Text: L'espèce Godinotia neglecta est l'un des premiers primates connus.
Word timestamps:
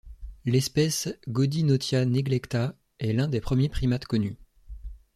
L'espèce 0.45 1.09
Godinotia 1.27 2.05
neglecta 2.05 2.75
est 2.97 3.13
l'un 3.13 3.27
des 3.27 3.39
premiers 3.39 3.69
primates 3.69 4.05
connus. 4.05 4.35